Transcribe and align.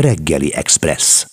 Reggeli 0.00 0.54
Express. 0.54 1.26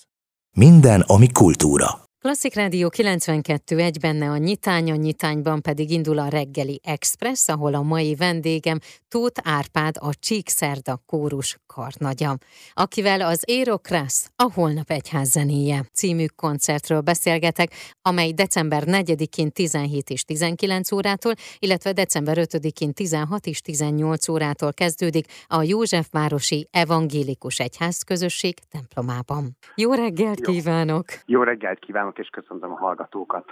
Minden, 0.56 1.02
ami 1.02 1.32
kultúra. 1.32 2.07
Klasszik 2.22 2.56
Rádió 2.56 2.90
92 2.90 3.78
egy 3.78 4.00
benne 4.00 4.30
a 4.30 4.38
nyitány, 4.38 4.92
a 4.92 4.96
nyitányban 4.96 5.62
pedig 5.62 5.90
indul 5.92 6.20
a 6.20 6.28
reggeli 6.28 6.80
Express, 6.84 7.48
ahol 7.48 7.74
a 7.74 7.82
mai 7.82 8.16
vendégem 8.16 8.80
Tóth 9.08 9.42
Árpád, 9.44 9.96
a 10.00 10.14
Csíkszerda 10.20 11.02
kórus 11.06 11.58
karnagya, 11.68 12.38
akivel 12.74 13.22
az 13.22 13.44
Érokrasz, 13.46 14.32
a 14.36 14.52
Holnap 14.54 14.90
Egyház 14.90 15.30
zenéje 15.30 15.86
című 15.94 16.26
koncertről 16.36 17.02
beszélgetek, 17.02 17.70
amely 18.02 18.32
december 18.32 18.84
4-én 18.86 19.52
17 19.52 20.10
és 20.10 20.24
19 20.24 20.92
órától, 20.92 21.34
illetve 21.60 21.92
december 21.92 22.38
5-én 22.40 22.94
16 22.94 23.46
és 23.46 23.62
18 23.62 24.28
órától 24.28 24.74
kezdődik 24.74 25.26
a 25.48 25.64
Józsefvárosi 25.64 26.68
Evangélikus 26.72 27.60
Egyház 27.60 28.04
közösség 28.04 28.54
templomában. 28.72 29.58
Jó 29.76 29.94
reggelt 29.94 30.40
Jó. 30.40 30.54
kívánok! 30.54 31.06
Jó 31.26 31.44
reggelt 31.44 31.80
kívánok, 31.80 32.17
és 32.18 32.28
köszöntöm 32.28 32.72
a 32.72 32.78
hallgatókat. 32.78 33.46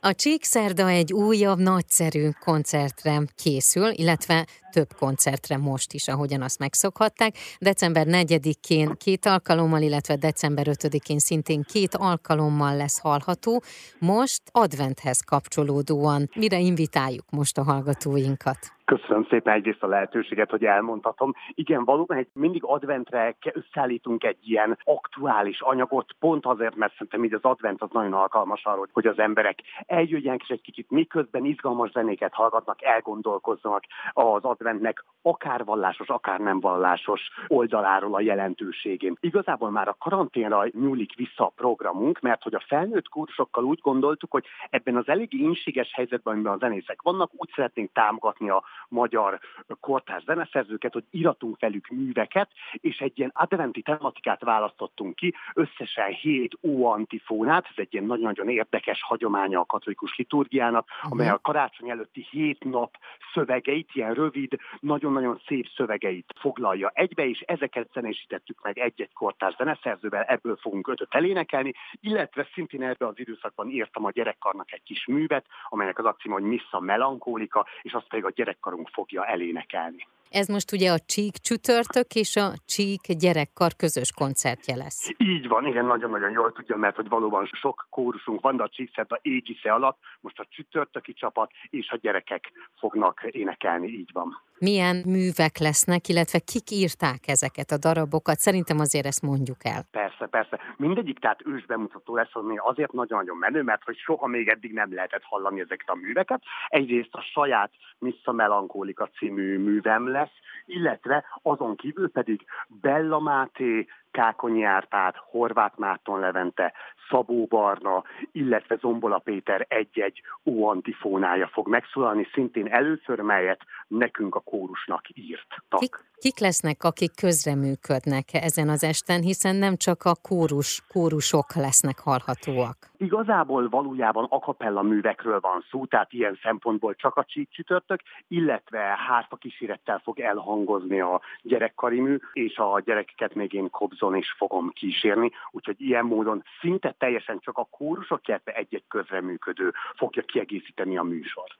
A 0.00 0.14
Csíkszerda 0.14 0.88
egy 0.88 1.12
újabb, 1.12 1.58
nagyszerű 1.58 2.28
koncertre 2.44 3.22
készül, 3.36 3.90
illetve 3.90 4.46
több 4.70 4.92
koncertre 4.98 5.56
most 5.56 5.92
is, 5.92 6.08
ahogyan 6.08 6.42
azt 6.42 6.58
megszokhatták. 6.58 7.34
December 7.58 8.06
4-én 8.10 8.92
két 8.96 9.26
alkalommal, 9.26 9.82
illetve 9.82 10.16
december 10.16 10.66
5-én 10.70 11.18
szintén 11.18 11.62
két 11.62 11.94
alkalommal 11.94 12.76
lesz 12.76 12.98
hallható. 12.98 13.62
Most 13.98 14.42
adventhez 14.52 15.20
kapcsolódóan. 15.20 16.30
Mire 16.34 16.58
invitáljuk 16.58 17.24
most 17.30 17.58
a 17.58 17.62
hallgatóinkat? 17.62 18.58
Köszönöm 18.84 19.26
szépen 19.30 19.54
egyrészt 19.54 19.82
a 19.82 19.86
lehetőséget, 19.86 20.50
hogy 20.50 20.64
elmondhatom. 20.64 21.32
Igen, 21.48 21.84
valóban 21.84 22.16
egy 22.16 22.28
mindig 22.32 22.64
adventre 22.64 23.36
összeállítunk 23.52 24.24
egy 24.24 24.38
ilyen 24.42 24.78
aktuális 24.84 25.60
anyagot, 25.60 26.12
pont 26.18 26.46
azért, 26.46 26.74
mert 26.74 26.92
szerintem 26.92 27.24
így 27.24 27.34
az 27.34 27.42
advent 27.42 27.82
az 27.82 27.88
nagyon 27.92 28.12
alkalmas 28.12 28.64
arra, 28.64 28.82
hogy 28.92 29.06
az 29.06 29.18
emberek 29.18 29.58
eljöjjenek, 29.86 30.40
és 30.42 30.48
egy 30.48 30.60
kicsit 30.60 30.90
miközben 30.90 31.44
izgalmas 31.44 31.90
zenéket 31.90 32.34
hallgatnak, 32.34 32.82
elgondolkoznak 32.82 33.84
az 34.12 34.44
adventnek 34.44 35.04
akár 35.22 35.64
vallásos, 35.64 36.08
akár 36.08 36.40
nem 36.40 36.60
vallásos 36.60 37.30
oldaláról 37.48 38.14
a 38.14 38.20
jelentőségén. 38.20 39.16
Igazából 39.20 39.70
már 39.70 39.88
a 39.88 39.96
karanténra 39.98 40.64
nyúlik 40.70 41.14
vissza 41.14 41.44
a 41.44 41.52
programunk, 41.56 42.20
mert 42.20 42.42
hogy 42.42 42.54
a 42.54 42.64
felnőtt 42.66 43.08
kursokkal 43.08 43.64
úgy 43.64 43.80
gondoltuk, 43.82 44.30
hogy 44.30 44.44
ebben 44.70 44.96
az 44.96 45.08
elég 45.08 45.32
inséges 45.32 45.92
helyzetben, 45.94 46.34
amiben 46.34 46.52
a 46.52 46.58
zenészek 46.58 47.02
vannak, 47.02 47.30
úgy 47.36 47.50
szeretnénk 47.54 47.92
támogatni 47.92 48.50
a 48.50 48.62
magyar 48.88 49.40
kortárs 49.80 50.24
zeneszerzőket, 50.24 50.92
hogy 50.92 51.04
iratunk 51.10 51.60
velük 51.60 51.88
műveket, 51.88 52.50
és 52.72 52.98
egy 52.98 53.18
ilyen 53.18 53.32
adventi 53.34 53.82
tematikát 53.82 54.42
választottunk 54.42 55.14
ki, 55.14 55.34
összesen 55.54 56.10
hét 56.10 56.58
ó-antifónát, 56.62 57.64
ez 57.64 57.74
egy 57.76 57.94
ilyen 57.94 58.04
nagyon-nagyon 58.04 58.48
érdekes 58.48 59.02
hagyománya 59.02 59.60
a 59.60 59.64
katolikus 59.64 60.16
liturgiának, 60.16 60.88
amely 61.02 61.28
a 61.28 61.38
karácsony 61.38 61.90
előtti 61.90 62.26
hét 62.30 62.64
nap 62.64 62.96
szövegeit, 63.32 63.90
ilyen 63.92 64.14
rövid, 64.14 64.56
nagyon-nagyon 64.80 65.40
szép 65.46 65.68
szövegeit 65.76 66.34
foglalja 66.40 66.90
egybe, 66.94 67.26
és 67.26 67.40
ezeket 67.40 67.92
zenésítettük 67.92 68.62
meg 68.62 68.78
egy-egy 68.78 69.12
kortárs 69.12 69.56
zeneszerzővel, 69.56 70.22
ebből 70.22 70.56
fogunk 70.56 70.88
ötöt 70.88 71.14
elénekelni, 71.14 71.72
illetve 72.00 72.48
szintén 72.54 72.82
ebben 72.82 73.08
az 73.08 73.18
időszakban 73.18 73.68
írtam 73.68 74.04
a 74.04 74.10
gyerekkarnak 74.10 74.72
egy 74.72 74.82
kis 74.82 75.06
művet, 75.06 75.46
amelynek 75.68 75.98
az 75.98 76.04
a 76.04 76.16
cím, 76.18 76.32
hogy 76.32 76.42
Missa 76.42 76.80
Melankólika, 76.80 77.66
és 77.82 77.92
azt 77.92 78.08
pedig 78.08 78.24
a 78.24 78.30
gyerekkarunk 78.64 78.88
fogja 78.88 79.24
elénekelni. 79.24 80.06
Ez 80.40 80.48
most 80.48 80.72
ugye 80.72 80.90
a 80.90 80.98
Csík 80.98 81.36
csütörtök 81.36 82.14
és 82.14 82.36
a 82.36 82.48
Csík 82.66 83.04
gyerekkar 83.18 83.72
közös 83.76 84.12
koncertje 84.12 84.76
lesz. 84.76 85.10
Így 85.16 85.48
van, 85.48 85.66
igen, 85.66 85.84
nagyon-nagyon 85.84 86.30
jól 86.30 86.52
tudja, 86.52 86.76
mert 86.76 86.96
hogy 86.96 87.08
valóban 87.08 87.48
sok 87.52 87.86
kórusunk 87.90 88.40
van, 88.40 88.56
de 88.56 88.62
a 88.62 88.68
Csíkszert 88.68 89.12
a 89.12 89.18
égisze 89.22 89.72
alatt 89.72 89.98
most 90.20 90.38
a 90.38 90.46
csütörtöki 90.50 91.12
csapat 91.12 91.50
és 91.70 91.90
a 91.90 91.96
gyerekek 91.96 92.52
fognak 92.78 93.26
énekelni, 93.30 93.88
így 93.88 94.10
van. 94.12 94.42
Milyen 94.58 94.96
művek 95.06 95.58
lesznek, 95.58 96.08
illetve 96.08 96.38
kik 96.38 96.70
írták 96.70 97.20
ezeket 97.26 97.70
a 97.70 97.78
darabokat? 97.78 98.38
Szerintem 98.38 98.78
azért 98.78 99.06
ezt 99.06 99.22
mondjuk 99.22 99.64
el. 99.64 99.82
Persze, 99.90 100.26
persze. 100.26 100.60
Mindegyik 100.76 101.18
tehát 101.18 101.46
ős 101.46 101.66
bemutató 101.66 102.14
lesz, 102.14 102.34
ami 102.34 102.56
azért 102.56 102.92
nagyon-nagyon 102.92 103.36
menő, 103.36 103.62
mert 103.62 103.82
hogy 103.82 103.96
soha 103.96 104.26
még 104.26 104.48
eddig 104.48 104.72
nem 104.72 104.94
lehetett 104.94 105.22
hallani 105.22 105.60
ezeket 105.60 105.88
a 105.88 105.94
műveket. 105.94 106.42
Egyrészt 106.68 107.14
a 107.14 107.20
saját 107.20 107.72
Missa 107.98 108.32
Melankólika 108.32 109.08
című 109.18 109.58
művem 109.58 110.08
lesz, 110.08 110.23
illetve 110.64 111.24
azon 111.42 111.76
kívül 111.76 112.10
pedig 112.10 112.46
Bella 112.68 113.20
Máté, 113.20 113.86
Kákonyi 114.14 114.62
Árpád, 114.62 115.14
Horváth 115.30 115.78
Márton 115.78 116.20
Levente, 116.20 116.72
Szabó 117.08 117.46
Barna, 117.46 118.02
illetve 118.32 118.76
Zombola 118.80 119.18
Péter 119.18 119.66
egy-egy 119.68 120.22
ó-antifónája 120.44 121.48
fog 121.52 121.68
megszólalni, 121.68 122.28
szintén 122.32 122.66
először, 122.66 123.20
melyet 123.20 123.60
nekünk 123.88 124.34
a 124.34 124.40
kórusnak 124.40 125.02
írtak. 125.14 125.80
Kik, 125.80 126.04
kik 126.18 126.38
lesznek, 126.38 126.82
akik 126.82 127.14
közreműködnek 127.14 128.24
ezen 128.32 128.68
az 128.68 128.84
esten, 128.84 129.20
hiszen 129.20 129.56
nem 129.56 129.76
csak 129.76 130.02
a 130.04 130.14
kórus, 130.28 130.82
kórusok 130.92 131.54
lesznek 131.54 131.98
hallhatóak. 131.98 132.76
Igazából 132.96 133.68
valójában 133.68 134.26
akapella 134.30 134.82
művekről 134.82 135.40
van 135.40 135.64
szó, 135.70 135.86
tehát 135.86 136.12
ilyen 136.12 136.38
szempontból 136.42 136.94
csak 136.94 137.16
a 137.16 137.26
csütörtök, 137.50 138.00
illetve 138.28 138.78
hárfa 139.08 139.36
kísérettel 139.36 140.00
fog 140.04 140.20
elhangozni 140.20 141.00
a 141.00 141.20
gyerekkari 141.42 142.00
mű, 142.00 142.18
és 142.32 142.56
a 142.56 142.82
gyerekeket 142.84 143.34
még 143.34 143.52
én 143.52 143.70
kobzon 144.04 144.16
is 144.16 144.34
fogom 144.36 144.70
kísérni, 144.72 145.30
úgyhogy 145.50 145.80
ilyen 145.80 146.04
módon 146.04 146.44
szinte 146.60 146.94
teljesen 146.98 147.38
csak 147.38 147.58
a 147.58 147.68
kórusok, 147.70 148.28
illetve 148.28 148.52
egy-egy 148.52 148.84
közreműködő 148.88 149.72
fogja 149.96 150.22
kiegészíteni 150.22 150.96
a 150.96 151.02
műsort. 151.02 151.58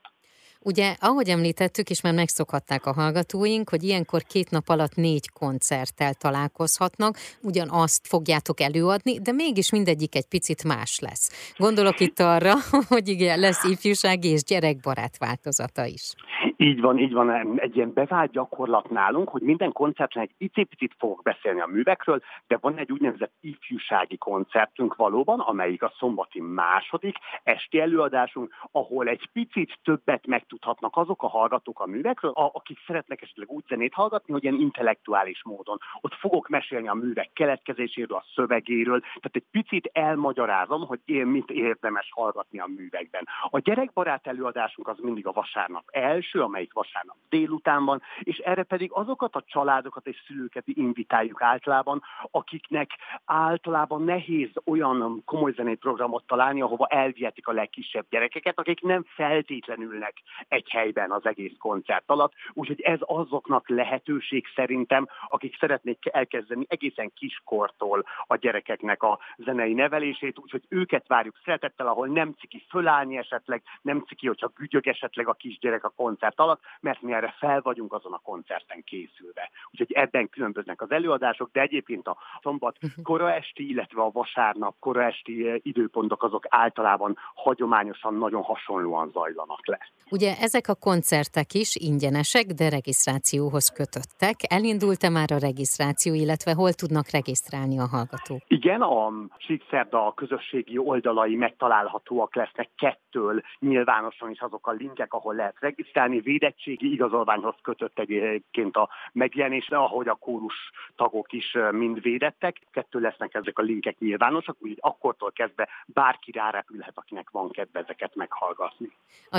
Ugye, 0.71 0.95
ahogy 0.99 1.27
említettük, 1.27 1.89
és 1.89 2.01
már 2.01 2.13
megszokhatták 2.13 2.85
a 2.85 2.93
hallgatóink, 2.93 3.69
hogy 3.69 3.83
ilyenkor 3.83 4.21
két 4.21 4.49
nap 4.51 4.63
alatt 4.67 4.95
négy 4.95 5.29
koncerttel 5.29 6.13
találkozhatnak, 6.13 7.15
ugyanazt 7.41 8.07
fogjátok 8.07 8.59
előadni, 8.59 9.19
de 9.19 9.31
mégis 9.31 9.71
mindegyik 9.71 10.15
egy 10.15 10.27
picit 10.27 10.63
más 10.63 10.99
lesz. 10.99 11.53
Gondolok 11.57 11.99
itt 11.99 12.19
arra, 12.19 12.53
hogy 12.93 13.07
igen, 13.07 13.39
lesz 13.39 13.63
ifjúsági 13.63 14.27
és 14.27 14.43
gyerekbarát 14.43 15.17
változata 15.17 15.85
is. 15.85 16.13
Így 16.57 16.81
van, 16.81 16.97
így 16.97 17.13
van. 17.13 17.59
Egy 17.59 17.75
ilyen 17.75 17.93
bevált 17.93 18.31
gyakorlat 18.31 18.89
nálunk, 18.89 19.29
hogy 19.29 19.41
minden 19.41 19.71
koncerten 19.71 20.21
egy 20.21 20.31
icipicit 20.37 20.95
fogok 20.97 21.21
beszélni 21.23 21.59
a 21.61 21.67
művekről, 21.67 22.21
de 22.47 22.57
van 22.61 22.77
egy 22.77 22.91
úgynevezett 22.91 23.33
ifjúsági 23.41 24.17
koncertünk 24.17 24.95
valóban, 24.95 25.39
amelyik 25.39 25.83
a 25.83 25.93
szombati 25.97 26.41
második 26.41 27.15
esti 27.43 27.79
előadásunk, 27.79 28.53
ahol 28.71 29.07
egy 29.07 29.29
picit 29.33 29.79
többet 29.83 30.27
megtudhatnak 30.55 30.97
azok 30.97 31.23
a 31.23 31.27
hallgatók 31.27 31.79
a 31.79 31.85
művekről, 31.85 32.31
akik 32.31 32.79
szeretnek 32.87 33.21
esetleg 33.21 33.49
úgy 33.49 33.63
zenét 33.67 33.93
hallgatni, 33.93 34.33
hogy 34.33 34.43
ilyen 34.43 34.59
intellektuális 34.59 35.43
módon. 35.43 35.79
Ott 36.01 36.13
fogok 36.13 36.47
mesélni 36.47 36.87
a 36.87 36.93
művek 36.93 37.29
keletkezéséről, 37.33 38.17
a 38.17 38.25
szövegéről, 38.35 38.99
tehát 38.99 39.31
egy 39.31 39.45
picit 39.51 39.89
elmagyarázom, 39.93 40.85
hogy 40.85 40.99
én 41.05 41.25
mit 41.25 41.49
érdemes 41.49 42.09
hallgatni 42.11 42.59
a 42.59 42.65
művekben. 42.75 43.27
A 43.49 43.59
gyerekbarát 43.59 44.27
előadásunk 44.27 44.87
az 44.87 44.97
mindig 45.01 45.27
a 45.27 45.31
vasárnap 45.31 45.83
első, 45.91 46.41
amelyik 46.41 46.73
vasárnap 46.73 47.15
délután 47.29 47.85
van, 47.85 48.01
és 48.19 48.37
erre 48.37 48.63
pedig 48.63 48.91
azokat 48.91 49.35
a 49.35 49.43
családokat 49.45 50.07
és 50.07 50.23
szülőket 50.27 50.63
invitáljuk 50.67 51.41
általában, 51.41 52.01
akiknek 52.31 52.89
általában 53.25 54.03
nehéz 54.03 54.49
olyan 54.65 55.21
komoly 55.25 55.51
zenéprogramot 55.51 56.27
találni, 56.27 56.61
ahova 56.61 56.87
elvihetik 56.87 57.47
a 57.47 57.51
legkisebb 57.51 58.05
gyerekeket, 58.09 58.59
akik 58.59 58.81
nem 58.81 59.03
feltétlenülnek 59.15 60.13
egy 60.47 60.69
helyben 60.69 61.11
az 61.11 61.25
egész 61.25 61.53
koncert 61.59 62.03
alatt. 62.09 62.33
Úgyhogy 62.53 62.81
ez 62.81 62.99
azoknak 63.01 63.69
lehetőség 63.69 64.45
szerintem, 64.55 65.07
akik 65.29 65.57
szeretnék 65.59 65.97
elkezdeni 66.11 66.65
egészen 66.69 67.11
kiskortól 67.13 68.05
a 68.27 68.35
gyerekeknek 68.35 69.03
a 69.03 69.19
zenei 69.37 69.73
nevelését, 69.73 70.39
úgyhogy 70.39 70.63
őket 70.69 71.07
várjuk 71.07 71.35
szeretettel, 71.43 71.87
ahol 71.87 72.07
nem 72.07 72.33
ciki 72.39 72.63
fölállni 72.69 73.17
esetleg, 73.17 73.63
nem 73.81 74.03
ciki, 74.07 74.27
hogyha 74.27 74.51
gügyög 74.55 74.87
esetleg 74.87 75.27
a 75.27 75.33
kisgyerek 75.33 75.83
a 75.83 75.93
koncert 75.95 76.39
alatt, 76.39 76.61
mert 76.79 77.01
mi 77.01 77.13
erre 77.13 77.35
fel 77.37 77.61
vagyunk 77.61 77.93
azon 77.93 78.13
a 78.13 78.21
koncerten 78.23 78.83
készülve. 78.83 79.49
Úgyhogy 79.71 79.91
ebben 79.91 80.29
különböznek 80.29 80.81
az 80.81 80.91
előadások, 80.91 81.49
de 81.51 81.61
egyébként 81.61 82.07
a 82.07 82.17
szombat 82.41 82.77
Mhm. 82.81 83.01
kora 83.03 83.33
esti, 83.33 83.69
illetve 83.69 84.01
a 84.01 84.09
vasárnap 84.11 84.75
kora 84.79 85.03
esti 85.03 85.61
időpontok 85.63 86.23
azok 86.23 86.45
általában 86.49 87.17
hagyományosan 87.33 88.13
nagyon 88.13 88.41
hasonlóan 88.41 89.09
zajlanak 89.11 89.67
le. 89.67 89.79
Ugye 90.09 90.34
ezek 90.39 90.67
a 90.67 90.75
koncertek 90.75 91.53
is 91.53 91.75
ingyenesek, 91.75 92.45
de 92.45 92.69
regisztrációhoz 92.69 93.69
kötöttek. 93.69 94.35
Elindult-e 94.47 95.09
már 95.09 95.31
a 95.31 95.37
regisztráció, 95.37 96.13
illetve 96.13 96.53
hol 96.53 96.73
tudnak 96.73 97.09
regisztrálni 97.09 97.79
a 97.79 97.87
hallgatók? 97.87 98.41
Igen, 98.47 98.81
a 98.81 99.11
Síkszerda 99.37 100.13
közösségi 100.15 100.77
oldalai 100.77 101.35
megtalálhatóak 101.35 102.35
lesznek 102.35 102.69
kettől 102.77 103.41
nyilvánosan 103.59 104.31
is 104.31 104.39
azok 104.39 104.67
a 104.67 104.71
linkek, 104.71 105.13
ahol 105.13 105.35
lehet 105.35 105.55
regisztrálni. 105.59 106.19
Védettségi 106.19 106.91
igazolványhoz 106.91 107.55
kötött 107.61 107.99
egyébként 107.99 108.75
a 108.75 108.89
megjelenésre, 109.11 109.77
ahogy 109.77 110.07
a 110.07 110.15
kórus 110.15 110.55
tagok 110.95 111.33
is 111.33 111.57
mind 111.71 112.01
védettek. 112.01 112.61
Kettő 112.71 112.99
lesznek 112.99 113.33
ezek 113.33 113.59
a 113.59 113.61
linkek 113.61 113.99
nyilvánosak, 113.99 114.55
úgyhogy 114.59 114.79
akkortól 114.81 115.31
kezdve 115.31 115.67
bárki 115.85 116.31
rárepülhet, 116.31 116.93
akinek 116.95 117.29
van 117.29 117.49
kedve 117.49 117.79
ezeket 117.79 118.15
meghallgatni. 118.15 118.91
A 119.29 119.37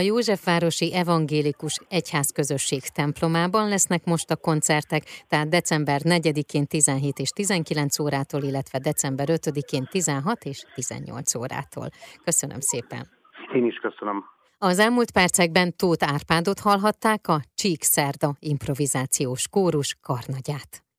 Józsefvárosi 0.79 0.95
Evangélikus 0.95 1.79
Egyházközösség 1.89 2.81
templomában 2.81 3.69
lesznek 3.69 4.05
most 4.05 4.31
a 4.31 4.37
koncertek, 4.37 5.03
tehát 5.29 5.49
december 5.49 6.01
4-én 6.05 6.67
17 6.67 7.19
és 7.19 7.29
19 7.29 7.99
órától, 7.99 8.43
illetve 8.43 8.79
december 8.79 9.29
5-én 9.31 9.87
16 9.91 10.45
és 10.45 10.65
18 10.75 11.35
órától. 11.35 11.89
Köszönöm 12.25 12.61
szépen! 12.61 13.09
Én 13.55 13.67
is 13.67 13.77
köszönöm. 13.77 14.25
Az 14.59 14.79
elmúlt 14.79 15.11
percekben 15.11 15.77
Tóth 15.77 16.13
Árpádot 16.13 16.61
hallhatták 16.61 17.29
a 17.29 17.41
Csík 17.55 17.83
Szerda 17.83 18.35
improvizációs 18.39 19.49
kórus 19.49 19.97
karnagyát. 20.03 20.86